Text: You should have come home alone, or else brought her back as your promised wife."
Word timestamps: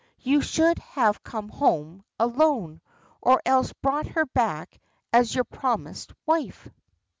You 0.21 0.41
should 0.41 0.79
have 0.79 1.21
come 1.21 1.47
home 1.49 2.03
alone, 2.19 2.81
or 3.21 3.39
else 3.45 3.71
brought 3.71 4.07
her 4.07 4.25
back 4.25 4.81
as 5.13 5.35
your 5.35 5.43
promised 5.43 6.11
wife." 6.25 6.67